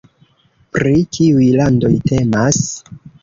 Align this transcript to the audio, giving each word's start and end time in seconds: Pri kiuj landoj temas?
Pri 0.77 1.03
kiuj 1.17 1.49
landoj 1.59 1.93
temas? 2.13 2.63